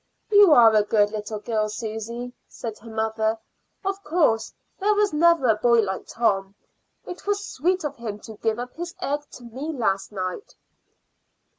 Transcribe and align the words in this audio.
"You 0.31 0.51
are 0.53 0.73
a 0.73 0.81
good 0.81 1.11
little 1.11 1.37
girl, 1.37 1.69
Susy," 1.69 2.33
said 2.47 2.79
her 2.79 2.89
mother. 2.89 3.37
"Of 3.85 4.03
course, 4.03 4.51
there 4.79 4.95
never 5.13 5.43
was 5.43 5.51
a 5.51 5.55
boy 5.61 5.81
like 5.81 6.07
Tom. 6.07 6.55
It 7.05 7.27
was 7.27 7.45
sweet 7.45 7.83
of 7.83 7.97
him 7.97 8.17
to 8.21 8.33
give 8.37 8.57
up 8.57 8.73
his 8.73 8.95
egg 8.99 9.21
to 9.33 9.43
me 9.43 9.71
last 9.71 10.11
night." 10.11 10.55